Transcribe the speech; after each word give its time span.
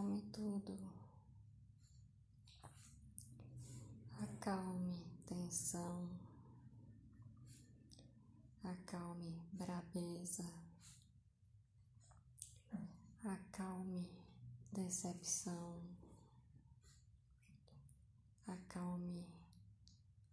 Acalme 0.00 0.22
tudo. 0.32 0.78
Acalme 4.22 5.04
tensão. 5.26 6.08
Acalme 8.64 9.38
brabeza. 9.52 10.50
Acalme 13.22 14.10
decepção. 14.72 15.82
Acalme 18.46 19.28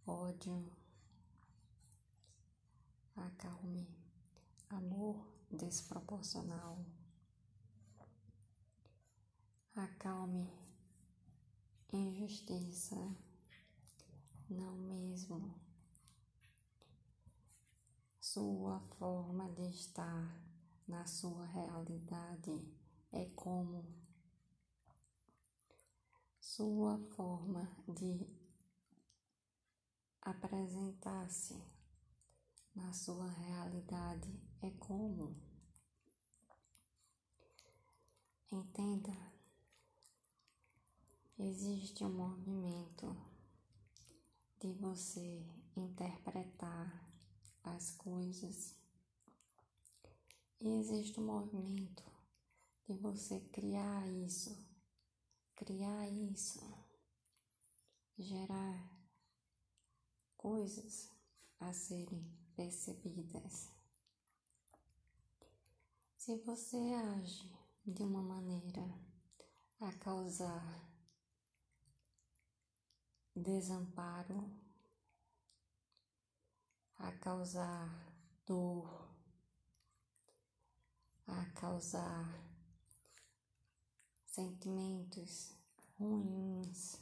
ódio. 0.06 0.64
Acalme 3.14 3.86
amor 4.70 5.28
desproporcional. 5.50 6.78
Acalme 9.78 10.50
injustiça, 11.92 12.96
não 14.50 14.76
mesmo. 14.76 15.54
Sua 18.20 18.80
forma 18.98 19.48
de 19.52 19.68
estar 19.68 20.36
na 20.88 21.06
sua 21.06 21.46
realidade 21.46 22.60
é 23.12 23.26
como 23.36 23.86
sua 26.40 26.98
forma 27.14 27.70
de 27.86 28.26
apresentar-se 30.22 31.56
na 32.74 32.92
sua 32.92 33.30
realidade 33.30 34.42
é 34.60 34.72
como. 34.72 35.36
Entenda 38.50 39.37
Existe 41.40 42.02
um 42.02 42.10
movimento 42.10 43.16
de 44.58 44.72
você 44.72 45.46
interpretar 45.76 47.08
as 47.62 47.92
coisas 47.92 48.74
e 50.60 50.68
existe 50.80 51.20
um 51.20 51.26
movimento 51.26 52.02
de 52.88 52.94
você 52.94 53.38
criar 53.52 54.04
isso, 54.08 54.58
criar 55.54 56.08
isso, 56.08 56.60
gerar 58.18 58.90
coisas 60.36 61.08
a 61.60 61.72
serem 61.72 62.36
percebidas. 62.56 63.70
Se 66.16 66.36
você 66.38 66.76
age 67.14 67.48
de 67.86 68.02
uma 68.02 68.22
maneira 68.22 68.82
a 69.78 69.92
causar 69.98 70.87
desamparo, 73.38 74.50
a 76.98 77.12
causar 77.12 77.88
dor, 78.46 79.08
a 81.26 81.44
causar 81.54 82.48
sentimentos 84.26 85.52
ruins, 85.98 87.00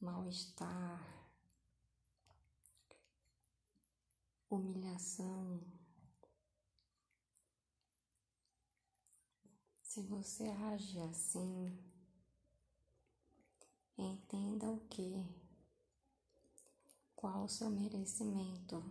mal-estar, 0.00 1.00
humilhação. 4.48 5.60
Se 9.82 10.00
você 10.02 10.48
age 10.48 10.98
assim, 11.00 11.91
Entenda 13.96 14.70
o 14.70 14.80
que, 14.88 15.24
qual 17.14 17.44
o 17.44 17.48
seu 17.48 17.70
merecimento, 17.70 18.82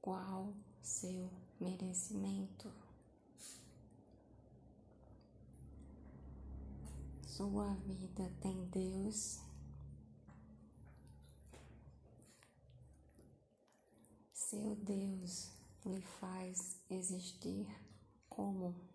qual 0.00 0.54
seu 0.82 1.30
merecimento. 1.60 2.72
Sua 7.26 7.74
vida 7.86 8.30
tem 8.40 8.64
Deus. 8.66 9.40
Seu 14.32 14.74
Deus 14.76 15.52
lhe 15.86 16.02
faz 16.02 16.80
existir 16.90 17.66
como 18.28 18.89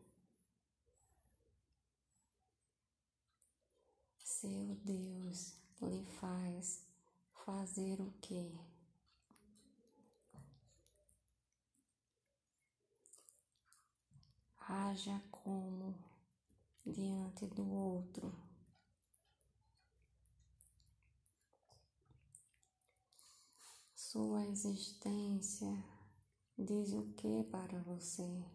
seu 4.46 4.76
Deus 4.84 5.56
lhe 5.82 6.06
faz 6.20 6.86
fazer 7.46 8.00
o 8.00 8.12
que? 8.22 8.54
Haja 14.60 15.20
como 15.32 15.96
diante 16.86 17.48
do 17.48 17.68
outro. 17.72 18.32
Sua 23.96 24.46
existência 24.46 25.84
diz 26.56 26.94
o 26.94 27.14
que 27.14 27.44
para 27.46 27.80
você? 27.80 28.46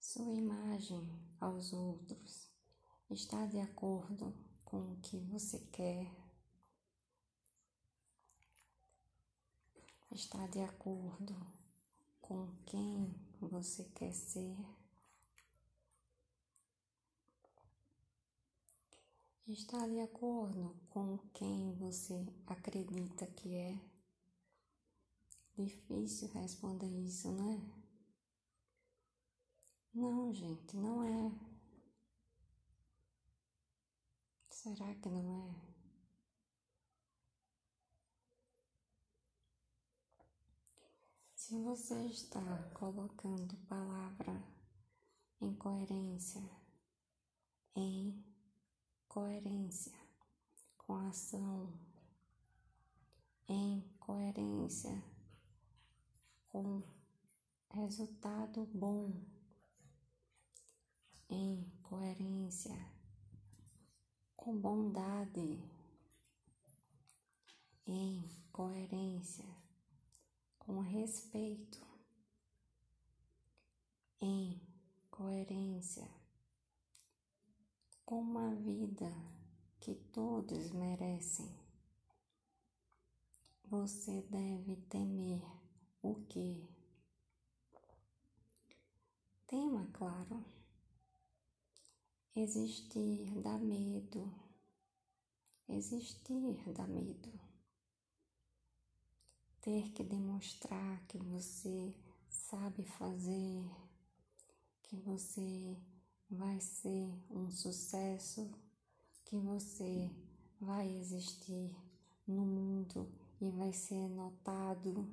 Sua 0.00 0.34
imagem 0.34 1.29
aos 1.40 1.72
outros 1.72 2.50
está 3.10 3.46
de 3.46 3.58
acordo 3.58 4.32
com 4.64 4.92
o 4.92 4.96
que 5.00 5.18
você 5.18 5.58
quer, 5.72 6.06
está 10.12 10.46
de 10.46 10.60
acordo 10.60 11.34
com 12.20 12.46
quem 12.66 13.12
você 13.40 13.84
quer 13.94 14.12
ser, 14.12 14.56
está 19.48 19.88
de 19.88 19.98
acordo 20.00 20.76
com 20.90 21.18
quem 21.32 21.74
você 21.74 22.24
acredita 22.46 23.26
que 23.26 23.54
é. 23.56 23.80
Difícil 25.56 26.28
responder 26.28 26.86
isso, 26.86 27.30
né? 27.32 27.79
Não, 29.92 30.32
gente, 30.32 30.76
não 30.76 31.02
é. 31.02 31.32
Será 34.48 34.94
que 34.94 35.08
não 35.08 35.48
é? 35.48 35.70
Se 41.34 41.58
você 41.58 42.06
está 42.06 42.40
colocando 42.72 43.56
palavra 43.66 44.40
em 45.40 45.52
coerência, 45.56 46.48
em 47.74 48.24
coerência 49.08 49.98
com 50.78 50.94
a 50.94 51.08
ação, 51.08 51.72
em 53.48 53.80
coerência 53.98 55.02
com 56.46 56.80
resultado 57.70 58.64
bom 58.66 59.39
em 61.30 61.64
coerência, 61.84 62.76
com 64.36 64.58
bondade, 64.58 65.62
em 67.86 68.28
coerência, 68.52 69.48
com 70.58 70.80
respeito, 70.80 71.80
em 74.20 74.60
coerência, 75.08 76.10
com 78.04 78.20
uma 78.20 78.52
vida 78.56 79.10
que 79.78 79.94
todos 79.94 80.72
merecem. 80.72 81.48
Você 83.66 84.20
deve 84.22 84.76
temer 84.88 85.40
o 86.02 86.16
que? 86.24 86.68
Tema, 89.46 89.88
claro 89.92 90.59
Existir 92.34 93.28
dá 93.42 93.58
medo. 93.58 94.32
Existir 95.68 96.62
dá 96.72 96.86
medo. 96.86 97.28
Ter 99.60 99.90
que 99.92 100.04
demonstrar 100.04 101.04
que 101.06 101.18
você 101.18 101.92
sabe 102.28 102.84
fazer, 102.84 103.68
que 104.84 104.96
você 104.96 105.76
vai 106.30 106.60
ser 106.60 107.12
um 107.30 107.50
sucesso, 107.50 108.48
que 109.24 109.36
você 109.36 110.08
vai 110.60 110.88
existir 110.98 111.76
no 112.26 112.46
mundo 112.46 113.12
e 113.40 113.50
vai 113.50 113.72
ser 113.72 114.08
notado. 114.08 115.08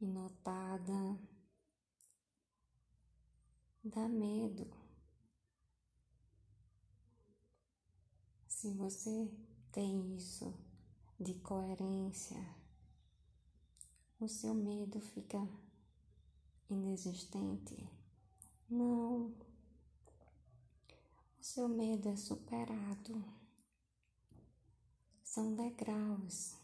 e 0.00 0.06
notada 0.06 1.18
dá 3.84 4.08
medo. 4.08 4.81
Se 8.62 8.70
você 8.74 9.28
tem 9.72 10.14
isso 10.14 10.54
de 11.18 11.34
coerência, 11.40 12.38
o 14.20 14.28
seu 14.28 14.54
medo 14.54 15.00
fica 15.00 15.36
inexistente. 16.70 17.90
Não. 18.70 19.34
O 21.40 21.42
seu 21.42 21.68
medo 21.68 22.08
é 22.08 22.14
superado. 22.14 23.24
São 25.24 25.56
degraus. 25.56 26.54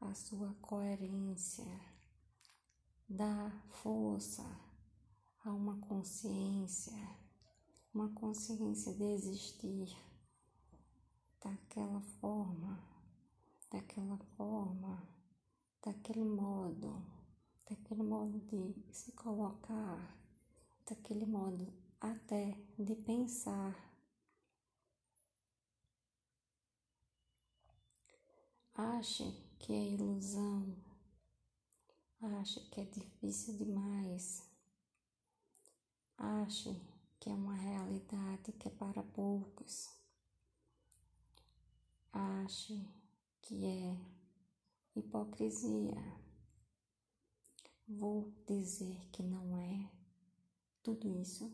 A 0.00 0.14
sua 0.14 0.54
coerência 0.62 1.66
dá 3.06 3.50
força 3.68 4.42
a 5.44 5.52
uma 5.52 5.76
consciência, 5.86 7.25
uma 7.96 8.10
consciência 8.10 8.92
de 8.92 9.04
existir 9.04 9.96
daquela 11.42 12.00
forma, 12.20 12.78
daquela 13.70 14.18
forma 14.36 15.16
daquele 15.86 16.24
modo, 16.24 17.00
daquele 17.70 18.02
modo 18.02 18.40
de 18.40 18.92
se 18.92 19.12
colocar, 19.12 20.18
daquele 20.84 21.24
modo 21.24 21.72
até 22.00 22.58
de 22.76 22.96
pensar. 22.96 23.72
Ache 28.74 29.32
que 29.60 29.72
é 29.72 29.92
ilusão, 29.92 30.76
ache 32.20 32.60
que 32.68 32.80
é 32.80 32.84
difícil 32.84 33.56
demais, 33.56 34.42
ache 36.18 36.74
que 37.26 37.30
é 37.30 37.34
uma 37.34 37.56
realidade 37.56 38.52
que 38.52 38.68
é 38.68 38.70
para 38.70 39.02
poucos, 39.02 39.90
ache 42.12 42.88
que 43.42 43.66
é 43.66 43.98
hipocrisia. 44.94 45.96
Vou 47.88 48.32
dizer 48.46 49.10
que 49.10 49.24
não 49.24 49.58
é 49.58 49.90
tudo 50.84 51.08
isso? 51.20 51.52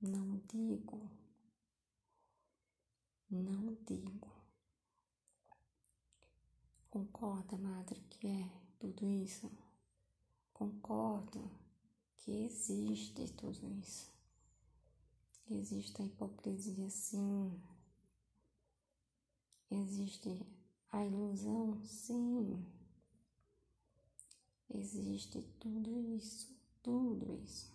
Não 0.00 0.42
digo. 0.52 1.08
Não 3.30 3.76
digo. 3.86 4.32
Concorda, 6.90 7.56
madre, 7.56 8.00
que 8.10 8.26
é 8.26 8.50
tudo 8.80 9.08
isso? 9.08 9.48
Concordo 10.52 11.48
que 12.16 12.32
existe 12.32 13.32
tudo 13.34 13.70
isso. 13.74 14.15
Existe 15.48 16.02
a 16.02 16.04
hipocrisia, 16.04 16.90
sim. 16.90 17.62
Existe 19.70 20.44
a 20.90 21.04
ilusão, 21.04 21.80
sim. 21.84 22.66
Existe 24.68 25.40
tudo 25.60 26.00
isso, 26.16 26.52
tudo 26.82 27.32
isso. 27.44 27.72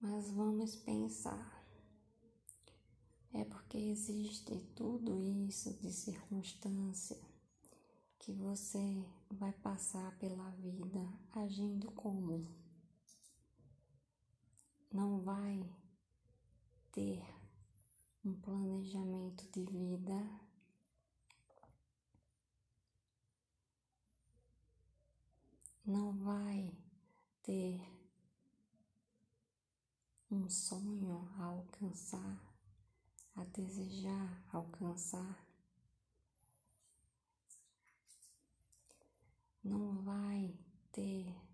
Mas 0.00 0.30
vamos 0.30 0.74
pensar. 0.74 1.64
É 3.32 3.44
porque 3.44 3.78
existe 3.78 4.58
tudo 4.74 5.22
isso 5.22 5.74
de 5.74 5.92
circunstância 5.92 7.18
que 8.18 8.32
você 8.32 9.04
vai 9.30 9.52
passar 9.52 10.18
pela 10.18 10.50
vida 10.50 11.06
agindo 11.32 11.90
como? 11.92 12.65
Não 14.96 15.20
vai 15.20 15.62
ter 16.90 17.22
um 18.24 18.32
planejamento 18.40 19.46
de 19.52 19.62
vida. 19.62 20.40
Não 25.84 26.14
vai 26.14 26.74
ter 27.42 27.78
um 30.30 30.48
sonho 30.48 31.28
a 31.36 31.44
alcançar, 31.44 32.40
a 33.36 33.44
desejar 33.44 34.48
alcançar. 34.50 35.46
Não 39.62 40.00
vai 40.00 40.58
ter 40.90 41.45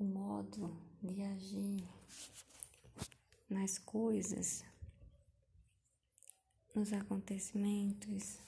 o 0.00 0.04
modo 0.04 0.76
de 1.02 1.22
agir 1.22 1.88
nas 3.50 3.78
coisas, 3.78 4.64
nos 6.72 6.92
acontecimentos, 6.92 8.38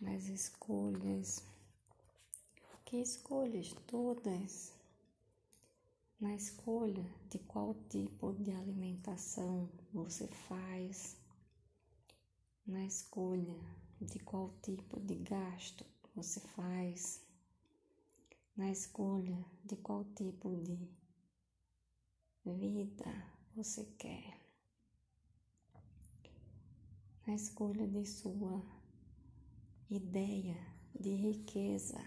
nas 0.00 0.24
escolhas. 0.24 1.42
Que 2.86 2.96
escolhas 2.96 3.74
todas? 3.86 4.72
Na 6.18 6.34
escolha 6.34 7.04
de 7.28 7.38
qual 7.40 7.74
tipo 7.90 8.32
de 8.32 8.50
alimentação 8.52 9.68
você 9.92 10.26
faz, 10.28 11.16
na 12.66 12.86
escolha 12.86 13.60
de 14.00 14.18
qual 14.20 14.50
tipo 14.62 14.98
de 15.00 15.16
gasto 15.16 15.84
você 16.14 16.40
faz, 16.40 17.20
na 18.56 18.70
escolha 18.70 19.44
de 19.64 19.76
qual 19.76 20.04
tipo 20.14 20.54
de 20.62 20.88
vida 22.44 23.32
você 23.54 23.84
quer, 23.98 24.40
na 27.26 27.34
escolha 27.34 27.86
de 27.88 28.06
sua 28.06 28.62
ideia 29.90 30.56
de 30.98 31.14
riqueza. 31.14 31.98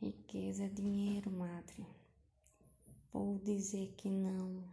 Riqueza 0.00 0.64
é 0.64 0.68
dinheiro, 0.68 1.30
madre. 1.30 1.86
Vou 3.12 3.38
dizer 3.38 3.94
que 3.96 4.08
não. 4.10 4.64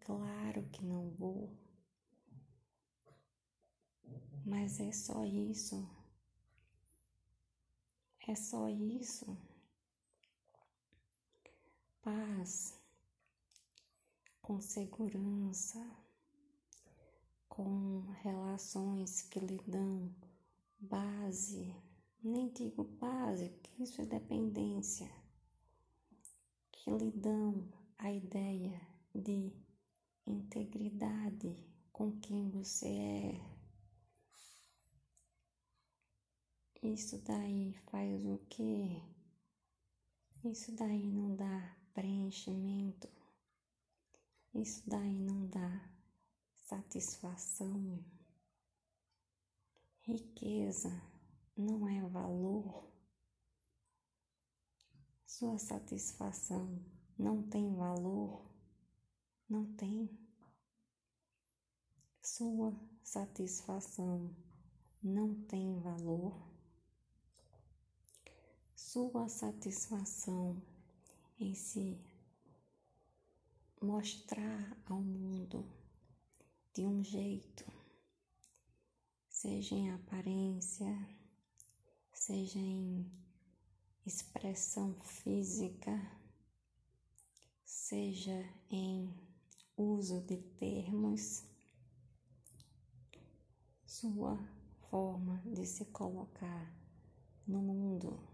Claro 0.00 0.62
que 0.70 0.82
não 0.82 1.10
vou. 1.10 1.52
Mas 4.46 4.80
é 4.80 4.90
só 4.90 5.22
isso. 5.24 5.97
É 8.28 8.34
só 8.34 8.68
isso? 8.68 9.38
Paz, 12.02 12.78
com 14.42 14.60
segurança, 14.60 15.82
com 17.48 18.02
relações 18.22 19.22
que 19.22 19.40
lhe 19.40 19.58
dão 19.66 20.14
base, 20.78 21.74
nem 22.22 22.50
digo 22.50 22.84
base, 22.84 23.48
porque 23.48 23.82
isso 23.82 24.02
é 24.02 24.04
dependência, 24.04 25.10
que 26.70 26.90
lhe 26.90 27.10
dão 27.10 27.66
a 27.96 28.12
ideia 28.12 28.78
de 29.14 29.54
integridade 30.26 31.66
com 31.90 32.12
quem 32.20 32.50
você 32.50 32.88
é. 32.88 33.57
Isso 36.80 37.18
daí 37.24 37.72
faz 37.90 38.24
o 38.24 38.38
quê? 38.48 39.02
Isso 40.44 40.70
daí 40.76 41.10
não 41.10 41.34
dá 41.34 41.76
preenchimento, 41.92 43.08
isso 44.54 44.88
daí 44.88 45.18
não 45.18 45.48
dá 45.48 45.90
satisfação. 46.68 48.04
Riqueza 50.02 50.90
não 51.56 51.88
é 51.88 52.00
valor. 52.08 52.88
Sua 55.26 55.58
satisfação 55.58 56.80
não 57.18 57.42
tem 57.42 57.74
valor, 57.74 58.48
não 59.48 59.74
tem. 59.74 60.08
Sua 62.22 62.72
satisfação 63.02 64.32
não 65.02 65.34
tem 65.46 65.80
valor. 65.80 66.47
Sua 68.80 69.28
satisfação 69.28 70.62
em 71.36 71.52
se 71.52 72.00
mostrar 73.82 74.78
ao 74.86 75.00
mundo 75.00 75.68
de 76.72 76.86
um 76.86 77.02
jeito, 77.02 77.66
seja 79.28 79.74
em 79.74 79.90
aparência, 79.90 80.96
seja 82.12 82.60
em 82.60 83.04
expressão 84.06 84.94
física, 85.00 86.00
seja 87.64 88.48
em 88.70 89.12
uso 89.76 90.20
de 90.20 90.36
termos, 90.36 91.44
sua 93.84 94.38
forma 94.88 95.42
de 95.44 95.66
se 95.66 95.84
colocar 95.86 96.72
no 97.44 97.60
mundo 97.60 98.27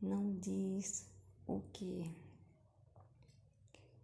não 0.00 0.38
diz 0.38 1.06
o 1.46 1.60
que 1.72 2.14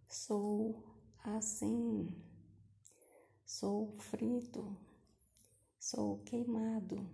sou 0.07 0.83
assim, 1.23 2.07
sou 3.45 3.91
frito, 3.99 4.77
sou 5.79 6.19
queimado, 6.23 7.09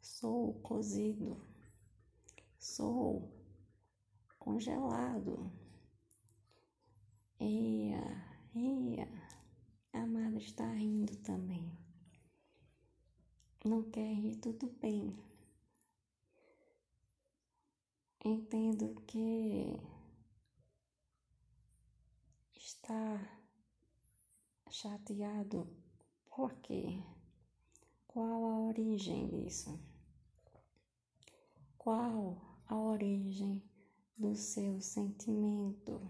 sou 0.00 0.54
cozido, 0.60 1.40
sou 2.58 3.32
congelado. 4.38 5.52
Eia, 7.38 8.02
eia, 8.54 9.08
a 9.92 10.06
madre 10.06 10.44
está 10.44 10.70
rindo 10.72 11.16
também. 11.18 11.76
Não 13.64 13.82
quer 13.90 14.12
rir, 14.14 14.36
tudo 14.36 14.66
bem. 14.80 15.33
Entendo 18.26 19.02
que 19.06 19.78
está 22.54 23.20
chateado. 24.70 25.68
Por 26.30 26.54
quê? 26.62 27.02
Qual 28.08 28.46
a 28.46 28.60
origem 28.60 29.28
disso? 29.28 29.78
Qual 31.76 32.40
a 32.66 32.74
origem 32.74 33.62
do 34.16 34.34
seu 34.34 34.80
sentimento? 34.80 36.00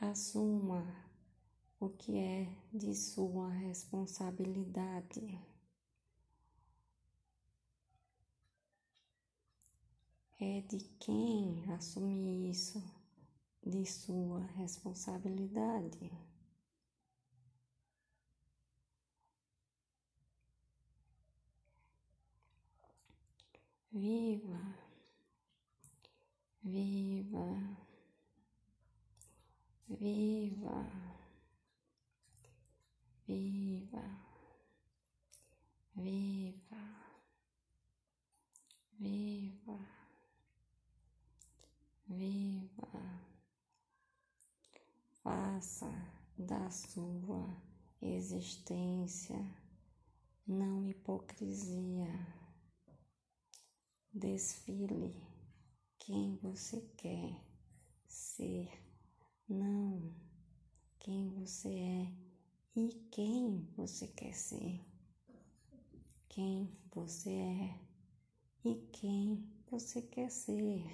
Assuma 0.00 1.11
o 1.82 1.90
que 1.90 2.16
é 2.16 2.46
de 2.72 2.94
sua 2.94 3.48
responsabilidade. 3.48 5.36
É 10.38 10.60
de 10.60 10.78
quem 11.00 11.64
assumir 11.72 12.50
isso 12.50 12.80
de 13.66 13.84
sua 13.84 14.42
responsabilidade. 14.58 16.12
Viva, 23.90 24.78
viva, 26.62 27.76
viva, 29.88 31.11
viva, 33.32 34.02
viva, 35.96 36.84
viva, 38.98 39.78
viva. 42.06 43.24
Faça 45.22 45.90
da 46.36 46.68
sua 46.70 47.56
existência 48.02 49.38
não 50.46 50.86
hipocrisia. 50.86 52.06
Desfile 54.12 55.26
quem 55.98 56.36
você 56.36 56.82
quer 56.98 57.42
ser, 58.06 58.68
não 59.48 60.14
quem 60.98 61.30
você 61.30 61.68
é 61.70 62.21
e 62.74 62.88
quem 63.10 63.68
você 63.76 64.08
quer 64.08 64.34
ser. 64.34 64.80
Quem 66.28 66.74
você 66.94 67.30
é 67.30 67.78
e 68.64 68.74
quem 68.92 69.46
você 69.70 70.00
quer 70.00 70.30
ser. 70.30 70.84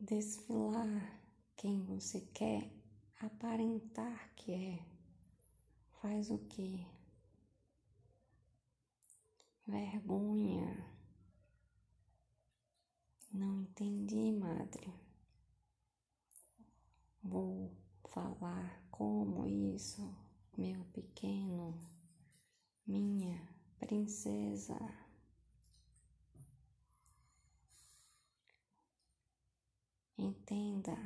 Desfilar 0.00 1.20
quem 1.56 1.84
você 1.84 2.20
quer 2.20 2.70
aparentar 3.20 4.34
que 4.34 4.52
é. 4.52 4.86
Faz 6.00 6.30
o 6.30 6.38
que? 6.38 6.86
Vergonha. 9.66 10.98
Não 13.32 13.62
entendi, 13.62 14.32
madre. 14.32 14.92
Vou 17.22 17.76
falar 18.04 18.87
como 18.98 19.46
isso, 19.46 20.12
meu 20.56 20.84
pequeno, 20.86 21.88
minha 22.84 23.48
princesa. 23.78 24.76
Entenda. 30.18 30.96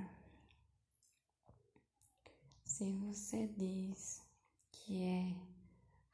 Se 2.65 2.91
você 2.95 3.47
diz 3.49 4.27
que 4.71 5.03
é 5.03 5.37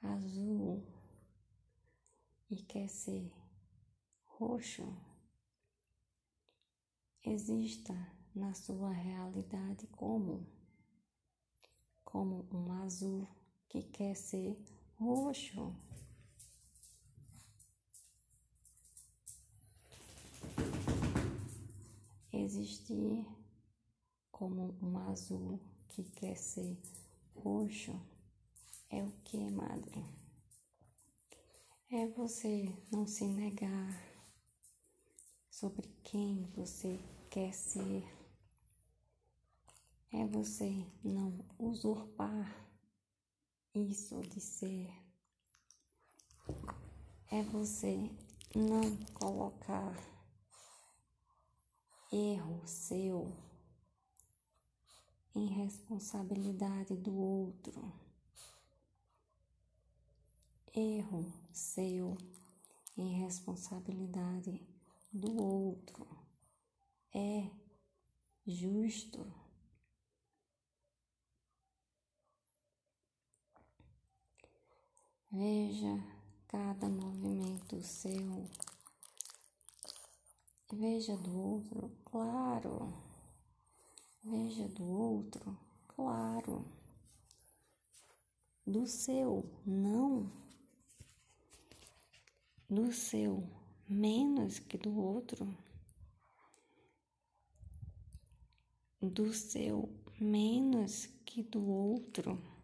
azul, 0.03 0.85
e 2.51 2.57
quer 2.57 2.89
ser 2.89 3.33
roxo, 4.25 4.83
exista 7.23 7.95
na 8.35 8.53
sua 8.53 8.91
realidade 8.91 9.87
como 9.89 10.58
como 12.11 12.49
um 12.51 12.73
azul 12.85 13.29
que 13.69 13.83
quer 13.83 14.17
ser 14.17 14.57
roxo. 14.99 15.77
Existir 22.33 23.27
como 24.33 24.75
um 24.81 24.97
azul 25.11 25.61
que 25.91 26.03
quer 26.05 26.35
ser 26.35 26.81
roxo 27.35 28.01
é 28.89 29.05
o 29.05 29.13
que, 29.25 29.51
madre? 29.51 30.03
é 31.91 32.07
você 32.07 32.71
não 32.93 33.07
se 33.07 33.27
negar 33.27 33.99
sobre 35.51 35.89
quem 36.05 36.45
você 36.55 37.01
quer 37.31 37.53
ser. 37.55 38.18
É 40.13 40.27
você 40.27 40.87
não 41.05 41.45
usurpar 41.59 42.67
isso 43.75 44.21
de 44.23 44.41
ser. 44.41 44.91
É 47.31 47.43
você 47.43 48.11
não 48.55 48.97
colocar 49.15 49.95
erro 52.11 52.67
seu 52.67 53.31
em 55.35 55.47
responsabilidade 55.47 56.97
do 56.97 57.15
outro 57.15 58.09
erro 60.79 61.33
seu 61.53 62.17
em 62.97 63.21
responsabilidade 63.25 64.65
do 65.13 65.43
outro. 65.43 66.07
É 67.13 67.51
justo. 68.47 69.27
Veja 75.31 76.03
cada 76.49 76.89
movimento 76.89 77.83
seu. 77.83 78.49
Veja 80.73 81.17
do 81.19 81.39
outro, 81.39 81.91
claro. 82.07 82.95
Veja 84.25 84.67
do 84.69 84.85
outro, 84.85 85.59
claro. 85.87 86.65
Do 88.67 88.87
seu, 88.87 89.45
não 89.67 90.33
do 92.71 92.91
seu 92.93 93.47
menos 93.89 94.59
que 94.59 94.79
do 94.79 94.99
outro, 94.99 95.55
do 99.01 99.33
seu 99.33 99.89
menos 100.19 101.07
que 101.25 101.43
do 101.43 101.67
outro. 101.67 102.58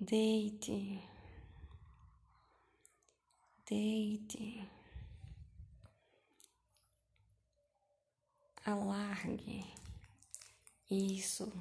Deite, 0.00 1.02
deite, 3.68 4.70
alargue 8.64 9.64
isso 10.88 11.52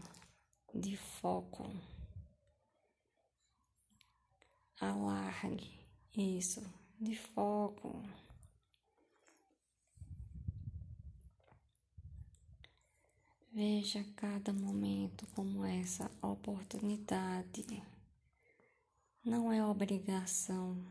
de 0.71 0.95
foco. 0.95 1.65
Alargue 4.79 5.83
isso 6.15 6.61
de 6.99 7.15
foco. 7.15 8.03
Veja 13.51 14.03
cada 14.15 14.53
momento 14.53 15.25
como 15.33 15.65
essa 15.65 16.11
oportunidade. 16.21 17.96
Não 19.27 19.51
é 19.51 19.61
obrigação. 19.61 20.81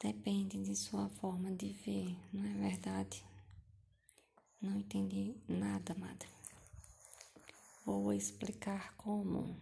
Depende 0.00 0.62
de 0.62 0.76
sua 0.76 1.08
forma 1.08 1.50
de 1.50 1.72
ver, 1.72 2.16
não 2.32 2.44
é 2.44 2.70
verdade? 2.70 3.24
Não 4.62 4.78
entendi 4.78 5.34
nada, 5.48 5.92
madre. 5.96 6.28
Vou 7.84 8.12
explicar 8.12 8.94
como. 8.94 9.58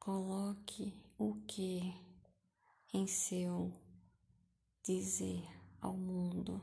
Coloque 0.00 1.00
o 1.16 1.36
que 1.46 1.94
em 2.92 3.06
seu 3.06 3.72
dizer 4.82 5.46
ao 5.80 5.96
mundo. 5.96 6.60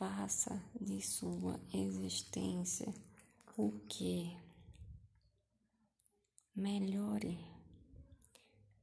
Faça 0.00 0.58
de 0.80 1.02
sua 1.02 1.60
existência 1.74 2.90
o 3.54 3.70
que 3.80 4.34
melhore, 6.56 7.38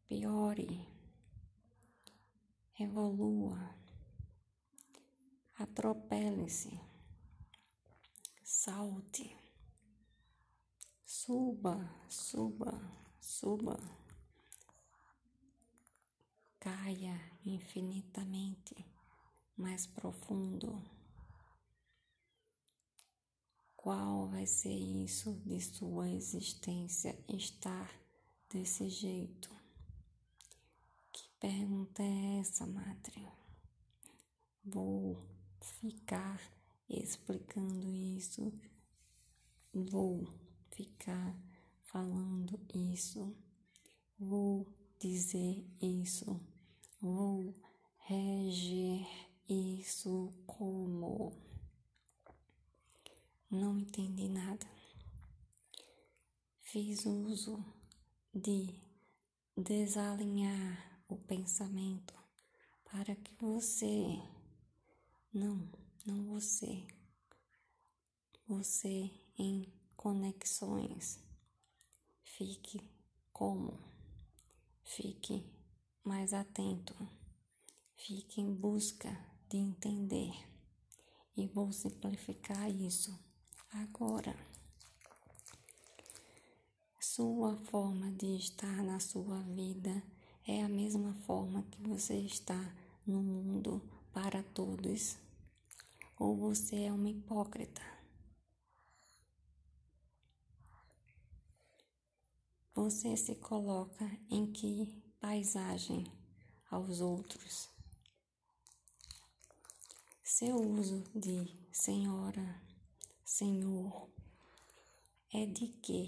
piore 0.08 0.88
evolua, 2.80 3.76
atropele-se, 5.58 6.80
salte, 8.44 9.36
suba, 11.04 11.90
suba, 12.08 12.80
suba, 13.20 13.80
caia 16.60 17.20
infinitamente 17.44 18.86
mais 19.58 19.88
profundo. 19.88 20.97
Qual 23.88 24.27
vai 24.27 24.46
ser 24.46 24.75
isso 24.75 25.32
de 25.46 25.62
sua 25.62 26.10
existência 26.10 27.17
estar 27.25 27.89
desse 28.50 28.89
jeito? 28.89 29.50
pergunta 31.39 32.03
é 32.03 32.39
essa, 32.39 32.67
madre? 32.67 33.25
Vou 34.65 35.25
ficar 35.62 36.38
explicando 36.89 37.89
isso, 37.89 38.51
vou 39.74 40.34
ficar 40.70 41.34
falando 41.84 42.60
isso, 42.74 43.34
vou 44.20 44.67
dizer 45.00 45.65
isso, 45.82 46.38
vou 47.00 47.56
reger 48.00 49.08
isso 49.48 50.34
como. 50.46 51.47
Não 53.50 53.77
entendi 53.77 54.27
nada. 54.27 54.68
Fiz 56.60 57.06
uso 57.06 57.63
de 58.34 58.77
desalinhar 59.56 61.01
o 61.08 61.16
pensamento 61.16 62.13
para 62.84 63.16
que 63.16 63.34
você, 63.36 64.22
não, 65.33 65.72
não 66.05 66.25
você, 66.25 66.86
você 68.46 69.10
em 69.40 69.74
conexões, 69.96 71.18
fique 72.25 72.81
como, 73.31 73.79
fique 74.83 75.50
mais 76.03 76.33
atento, 76.33 76.94
fique 77.96 78.42
em 78.42 78.53
busca 78.53 79.10
de 79.48 79.55
entender 79.55 80.33
e 81.38 81.48
vou 81.48 81.72
simplificar 81.72 82.70
isso 82.70 83.26
agora. 83.72 84.36
Sua 87.00 87.58
forma 87.66 88.12
de 88.12 88.38
estar 88.38 88.84
na 88.84 89.00
sua 89.00 89.42
vida 89.42 90.03
é 90.46 90.64
a 90.64 90.70
mesma 90.70 91.14
forma 91.25 91.64
que 91.64 91.82
você 91.82 92.16
está 92.16 92.74
no 93.06 93.22
mundo 93.22 93.82
para 94.14 94.44
todos? 94.44 95.18
Ou 96.20 96.36
você 96.36 96.84
é 96.84 96.92
uma 96.92 97.10
hipócrita? 97.10 97.82
Você 102.74 103.18
se 103.18 103.36
coloca 103.36 104.06
em 104.30 104.51
que 104.51 105.03
paisagem 105.20 106.06
aos 106.70 107.01
outros? 107.01 107.70
Seu 110.24 110.56
uso 110.58 111.03
de 111.16 111.58
senhora, 111.72 112.62
senhor, 113.27 114.09
é 115.33 115.46
de 115.46 115.68
quê? 115.68 116.07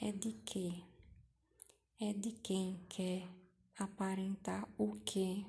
É 0.00 0.10
de 0.10 0.32
quê? 0.32 0.82
é 2.04 2.12
de 2.12 2.32
quem 2.32 2.84
quer 2.88 3.28
aparentar 3.78 4.68
o 4.76 4.96
que. 5.04 5.46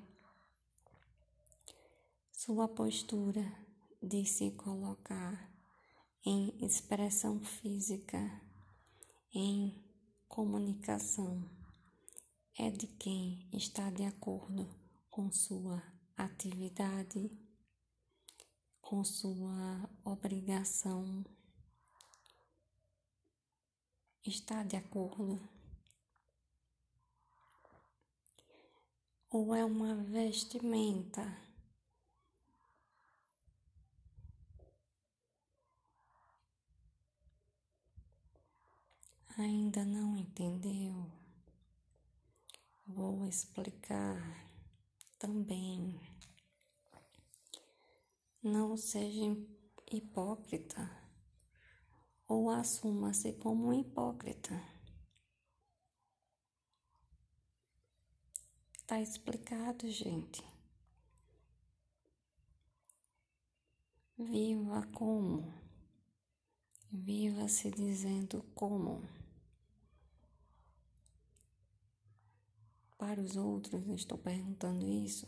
Sua 2.32 2.68
postura 2.68 3.44
de 4.00 4.24
se 4.24 4.52
colocar 4.52 5.52
em 6.24 6.54
expressão 6.64 7.40
física, 7.40 8.40
em 9.34 9.84
comunicação, 10.28 11.44
é 12.56 12.70
de 12.70 12.86
quem 12.86 13.50
está 13.52 13.90
de 13.90 14.04
acordo 14.04 14.70
com 15.10 15.32
sua 15.32 15.82
atividade, 16.16 17.32
com 18.94 19.04
sua 19.04 19.90
obrigação, 20.06 21.26
está 24.24 24.62
de 24.62 24.76
acordo 24.76 25.42
ou 29.32 29.56
é 29.56 29.66
uma 29.66 29.96
vestimenta? 29.96 31.24
Ainda 39.36 39.84
não 39.84 40.16
entendeu? 40.16 41.12
Vou 42.86 43.26
explicar 43.26 44.48
também. 45.18 46.00
Não 48.44 48.76
seja 48.76 49.38
hipócrita 49.90 50.92
ou 52.28 52.50
assuma-se 52.50 53.32
como 53.32 53.68
um 53.68 53.74
hipócrita. 53.74 54.62
Tá 58.86 59.00
explicado, 59.00 59.90
gente. 59.90 60.44
Viva 64.18 64.86
como? 64.88 65.54
Viva 66.92 67.48
se 67.48 67.72
dizendo 67.72 68.44
como? 68.54 69.08
Para 72.98 73.22
os 73.22 73.38
outros, 73.38 73.88
estou 73.88 74.18
perguntando 74.18 74.86
isso, 74.86 75.28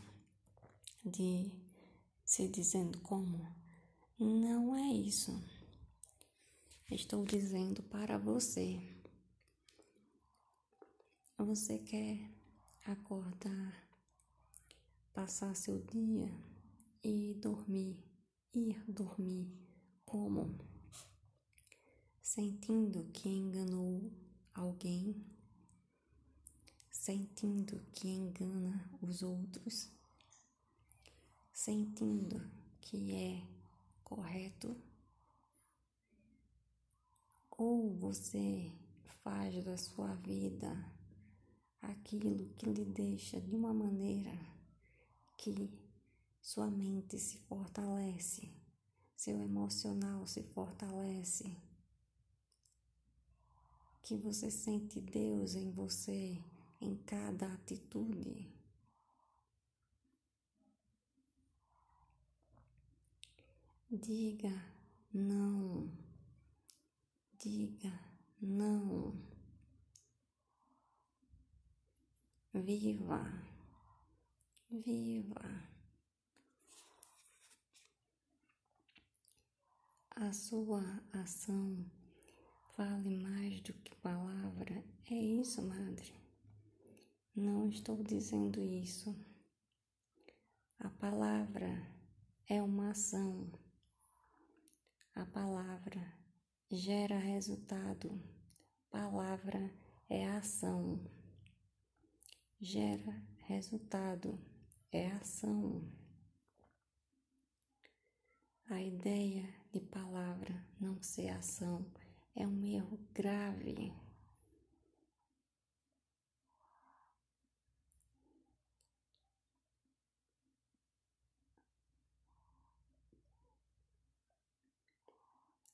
de 1.01 1.64
se 2.25 2.47
dizendo 2.47 2.99
como? 3.01 3.47
Não 4.19 4.75
é 4.75 4.91
isso. 4.91 5.31
Estou 6.89 7.23
dizendo 7.23 7.83
para 7.83 8.17
você. 8.17 8.81
Você 11.37 11.77
quer 11.77 12.31
acordar, 12.83 13.87
passar 15.13 15.55
seu 15.55 15.79
dia 15.83 16.33
e 17.03 17.35
dormir, 17.35 18.03
ir 18.53 18.83
dormir 18.87 19.47
como? 20.03 20.57
Sentindo 22.21 23.03
que 23.11 23.29
enganou 23.29 24.11
alguém, 24.51 25.23
sentindo 26.89 27.79
que 27.93 28.07
engana 28.07 28.97
os 28.99 29.21
outros, 29.21 29.91
sentindo 31.55 32.51
que 32.81 33.15
é 33.15 33.47
correto? 34.03 34.75
Ou 37.49 37.95
você 37.95 38.69
faz 39.23 39.63
da 39.63 39.77
sua 39.77 40.13
vida 40.15 40.69
aquilo 41.81 42.49
que 42.57 42.65
lhe 42.65 42.83
deixa 42.83 43.39
de 43.39 43.55
uma 43.55 43.73
maneira 43.73 44.37
que 45.37 45.73
sua 46.41 46.69
mente 46.69 47.17
se 47.17 47.37
fortalece, 47.37 48.51
seu 49.15 49.39
emocional 49.39 50.27
se 50.27 50.43
fortalece, 50.43 51.55
que 54.03 54.17
você 54.17 54.51
sente 54.51 54.99
Deus 54.99 55.55
em 55.55 55.71
você, 55.71 56.37
em 56.81 56.97
cada 56.97 57.51
atitude. 57.53 58.54
Diga 63.89 64.49
não. 65.13 65.95
Diga 67.39 67.93
não. 68.41 69.13
Viva. 72.51 73.23
Viva. 74.71 75.69
A 80.09 80.33
sua 80.33 80.81
ação 81.13 81.85
vale 82.77 83.17
mais 83.17 83.61
do 83.61 83.73
que 83.73 83.95
palavra. 83.97 84.83
É 85.11 85.13
isso, 85.13 85.61
madre. 85.61 86.11
Não 87.35 87.69
estou 87.69 88.01
dizendo 88.01 88.63
isso. 88.63 89.15
A 90.79 90.89
palavra 90.89 91.67
é 92.47 92.61
uma 92.61 92.91
ação. 92.91 93.64
A 95.15 95.25
palavra 95.25 96.13
gera 96.69 97.17
resultado. 97.17 98.21
Palavra 98.89 99.73
é 100.09 100.27
ação. 100.27 101.09
Gera 102.59 103.23
resultado 103.45 104.37
é 104.91 105.07
ação. 105.11 105.89
A 108.69 108.81
ideia 108.81 109.47
de 109.71 109.79
palavra 109.79 110.53
não 110.81 111.01
ser 111.01 111.29
ação 111.29 111.89
é 112.35 112.45
um 112.45 112.65
erro 112.65 112.99
grave. 113.13 113.93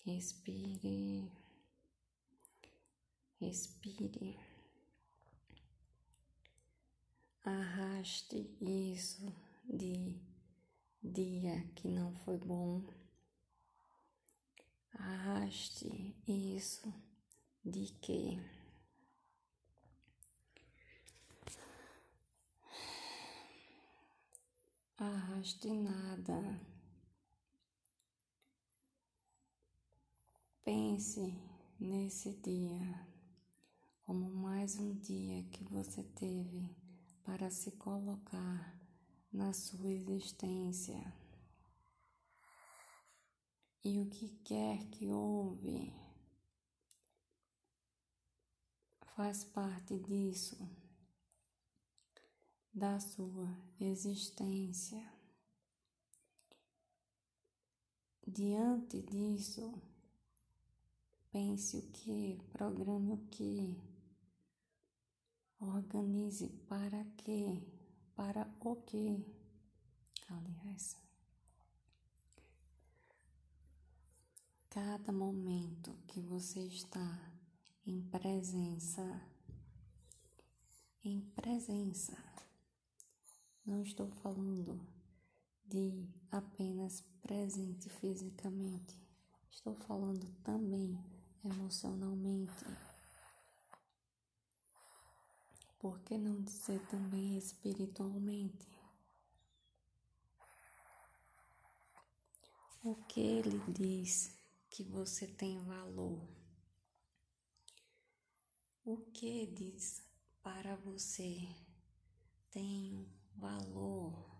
Respire, 0.04 1.32
respire, 3.40 4.40
arraste 7.46 8.50
isso 8.60 9.32
de 9.64 10.20
dia 11.04 11.64
que 11.76 11.88
não 11.88 12.16
foi 12.16 12.40
bom, 12.40 12.84
arraste 14.92 16.16
isso 16.28 16.92
de 17.64 17.94
que. 18.02 18.40
Arraste 24.98 25.68
nada. 25.68 26.71
Pense 30.64 31.36
nesse 31.80 32.34
dia 32.34 33.08
como 34.04 34.30
mais 34.30 34.76
um 34.76 34.94
dia 34.94 35.44
que 35.46 35.64
você 35.64 36.04
teve 36.04 36.70
para 37.24 37.50
se 37.50 37.72
colocar 37.72 38.80
na 39.34 39.54
sua 39.54 39.90
existência. 39.90 41.02
E 43.84 44.00
o 44.02 44.08
que 44.08 44.30
quer 44.44 44.86
que 44.92 45.10
houve 45.10 45.92
faz 49.16 49.44
parte 49.44 49.98
disso, 49.98 50.70
da 52.72 53.00
sua 53.00 53.50
existência. 53.80 55.12
Diante 58.28 59.02
disso, 59.02 59.91
Pense 61.32 61.78
o 61.78 61.82
que, 61.94 62.38
programe 62.52 63.14
o 63.14 63.18
que, 63.30 63.82
organize 65.62 66.50
para 66.68 67.06
quê, 67.16 67.64
para 68.14 68.54
o 68.60 68.76
que. 68.76 69.26
Aliás, 70.28 70.98
cada 74.70 75.14
momento 75.14 75.98
que 76.06 76.20
você 76.20 76.60
está 76.68 77.32
em 77.86 78.02
presença, 78.02 79.02
em 81.02 81.22
presença, 81.22 82.18
não 83.66 83.82
estou 83.84 84.10
falando 84.10 84.86
de 85.66 86.10
apenas 86.30 87.06
presente 87.22 87.90
fisicamente, 87.90 89.00
estou 89.50 89.76
falando 89.76 90.28
também 90.44 91.11
emocionalmente. 91.44 92.66
Por 95.80 96.00
que 96.02 96.18
não 96.18 96.42
dizer 96.42 96.80
também 96.88 97.38
espiritualmente? 97.38 98.70
O 102.84 102.96
que 102.96 103.20
ele 103.20 103.60
diz 103.72 104.36
que 104.70 104.84
você 104.84 105.28
tem 105.28 105.60
valor? 105.64 106.28
O 108.84 108.98
que 108.98 109.46
diz 109.48 110.04
para 110.42 110.76
você 110.78 111.48
tem 112.50 113.08
valor? 113.36 114.31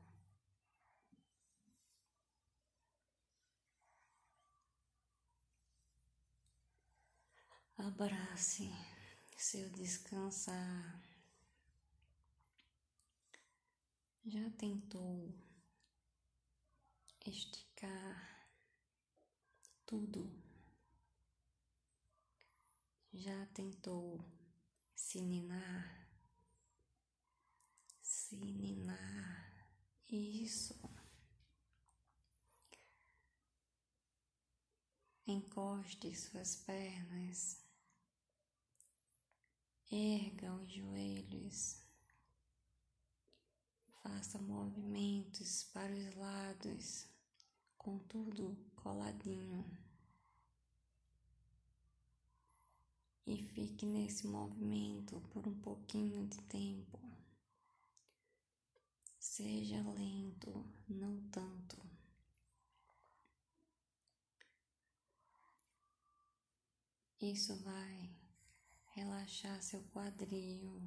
Abrace 7.88 8.70
seu 9.36 9.68
descansar. 9.72 11.02
Já 14.24 14.52
tentou 14.52 15.34
esticar 17.26 18.48
tudo? 19.84 20.32
Já 23.12 23.48
tentou 23.48 24.24
se 24.94 25.20
ninar? 25.20 26.08
Se 28.00 28.36
ninar. 28.36 29.68
Isso. 30.08 30.80
Encoste 35.26 36.16
suas 36.16 36.58
pernas 36.58 37.61
Erga 39.94 40.54
os 40.54 40.72
joelhos. 40.72 41.82
Faça 44.02 44.40
movimentos 44.40 45.66
para 45.74 45.92
os 45.92 46.16
lados, 46.16 47.08
com 47.78 48.00
tudo 48.00 48.56
coladinho. 48.74 49.70
E 53.28 53.44
fique 53.44 53.86
nesse 53.86 54.28
movimento 54.28 55.20
por 55.30 55.46
um 55.46 55.60
pouquinho 55.60 56.26
de 56.26 56.42
tempo. 56.44 56.98
Seja 59.20 59.82
lento, 59.92 60.66
não 60.88 61.22
tanto. 61.30 61.78
Isso 67.20 67.56
vai 67.58 68.21
relaxar 68.94 69.62
seu 69.62 69.82
quadril. 69.94 70.82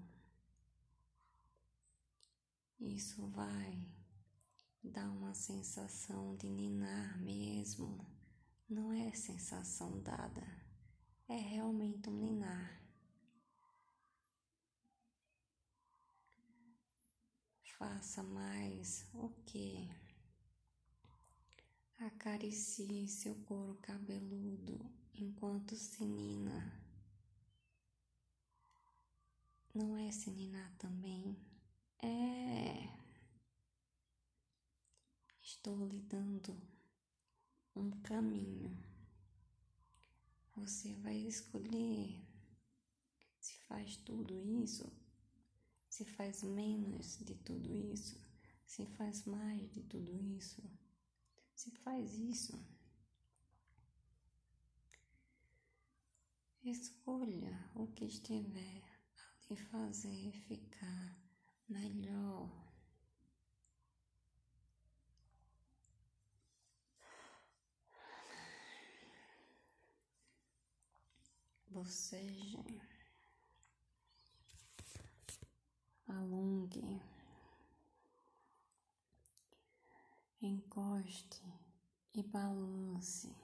Isso 2.78 3.26
vai 3.28 3.88
dar 4.82 5.08
uma 5.10 5.32
sensação 5.34 6.36
de 6.36 6.48
ninar 6.50 7.18
mesmo. 7.18 8.06
Não 8.68 8.92
é 8.92 9.12
sensação 9.12 10.00
dada, 10.02 10.46
é 11.28 11.36
realmente 11.36 12.08
um 12.10 12.18
ninar. 12.18 12.82
Faça 17.78 18.22
mais 18.22 19.06
o 19.12 19.28
que? 19.44 19.90
Acaricie 21.98 23.08
seu 23.08 23.34
couro 23.46 23.74
cabeludo 23.82 24.90
enquanto 25.14 25.74
se 25.74 26.04
nina. 26.04 26.83
Não 29.74 29.96
é 29.96 30.08
se 30.12 30.30
ninar 30.30 30.72
também? 30.78 31.36
É. 32.00 32.88
estou 35.42 35.84
lhe 35.84 36.00
dando 36.02 36.56
um 37.74 37.90
caminho. 38.02 38.70
Você 40.54 40.94
vai 40.94 41.16
escolher 41.16 42.24
se 43.40 43.56
faz 43.66 43.96
tudo 43.96 44.40
isso, 44.62 44.92
se 45.88 46.04
faz 46.04 46.44
menos 46.44 47.18
de 47.24 47.34
tudo 47.34 47.74
isso, 47.74 48.16
se 48.64 48.86
faz 48.86 49.24
mais 49.24 49.72
de 49.72 49.82
tudo 49.82 50.16
isso, 50.36 50.62
se 51.52 51.72
faz 51.72 52.14
isso. 52.14 52.64
Escolha 56.62 57.70
o 57.74 57.88
que 57.88 58.04
estiver 58.04 58.93
lhe 59.48 59.56
fazer 59.56 60.32
ficar 60.32 61.16
melhor. 61.68 62.50
Boceje, 71.68 72.80
alongue, 76.06 77.02
encoste 80.40 81.42
e 82.14 82.22
balance. 82.22 83.34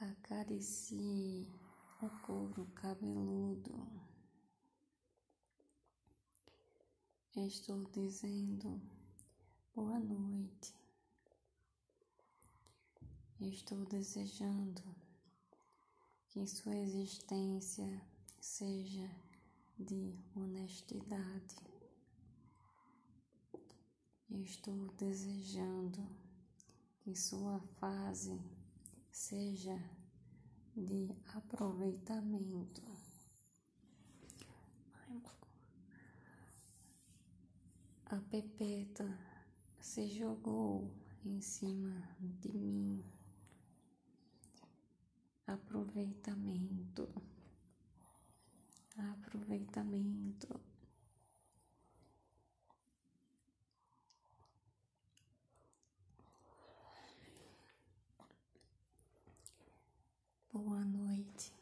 Acaricie 0.00 1.67
o 2.00 2.08
couro 2.22 2.64
cabeludo. 2.76 3.74
Estou 7.34 7.84
dizendo 7.90 8.80
boa 9.74 9.98
noite. 9.98 10.76
Estou 13.40 13.84
desejando 13.86 14.82
que 16.28 16.46
sua 16.46 16.76
existência 16.76 18.00
seja 18.40 19.10
de 19.76 20.14
honestidade. 20.36 21.56
Estou 24.30 24.86
desejando 24.92 26.08
que 27.00 27.16
sua 27.16 27.58
fase 27.80 28.40
seja 29.10 29.97
de 30.84 31.14
aproveitamento. 31.34 32.82
A 38.06 38.16
pepeta 38.30 39.18
se 39.80 40.08
jogou 40.08 40.90
em 41.24 41.40
cima 41.40 42.08
de 42.40 42.52
mim 42.52 43.04
aproveitamento, 45.46 47.08
aproveitamento. 48.96 50.60
Boa 60.50 60.82
noite. 60.82 61.52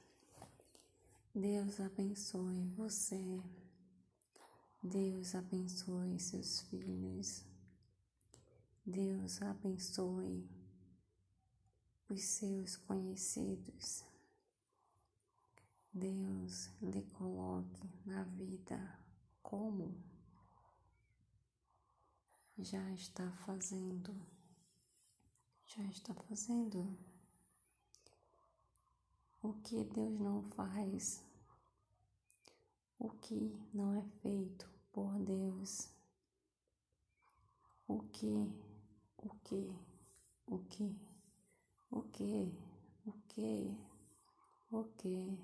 Deus 1.34 1.80
abençoe 1.80 2.68
você. 2.76 3.42
Deus 4.80 5.34
abençoe 5.34 6.20
seus 6.20 6.60
filhos. 6.60 7.44
Deus 8.86 9.42
abençoe 9.42 10.48
os 12.08 12.22
seus 12.22 12.76
conhecidos. 12.76 14.04
Deus 15.92 16.70
lhe 16.80 17.02
coloque 17.02 17.90
na 18.04 18.22
vida 18.22 19.00
como 19.42 20.00
já 22.56 22.94
está 22.94 23.32
fazendo, 23.44 24.14
já 25.66 25.82
está 25.86 26.14
fazendo. 26.14 27.15
O 29.46 29.52
que 29.62 29.84
Deus 29.84 30.18
não 30.18 30.42
faz, 30.56 31.24
o 32.98 33.08
que 33.10 33.56
não 33.72 33.94
é 33.94 34.02
feito 34.20 34.68
por 34.92 35.16
Deus, 35.20 35.88
o 37.86 38.02
que, 38.02 38.52
o 39.18 39.30
que, 39.44 39.72
o 40.48 40.58
que 40.58 40.96
o 41.92 42.02
que, 42.02 42.52
o 43.06 43.12
que, 43.28 43.78
o 44.72 44.84
que 44.84 45.38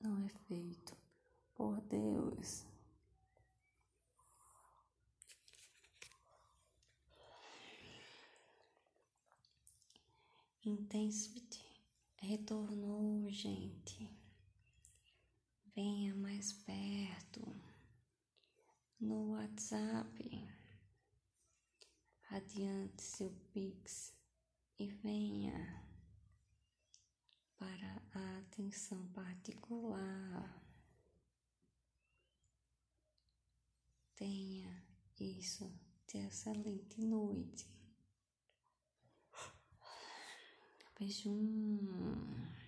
não 0.00 0.18
é 0.24 0.28
feito 0.48 0.96
por 1.54 1.80
Deus. 1.82 2.66
Intensity 10.64 11.61
retornou, 12.22 13.28
gente. 13.30 14.08
Venha 15.74 16.14
mais 16.14 16.52
perto 16.52 17.40
no 19.00 19.32
WhatsApp. 19.32 20.48
Adiante 22.30 23.02
seu 23.02 23.30
Pix 23.52 24.14
e 24.78 24.86
venha 24.86 25.84
para 27.58 28.02
a 28.14 28.38
atenção 28.38 29.04
particular. 29.08 30.62
Tenha 34.14 34.84
isso 35.18 35.70
de 36.06 36.18
excelente 36.18 37.00
noite. 37.00 37.81
cái 41.02 41.10
súng 41.10 41.78
um 41.98 42.61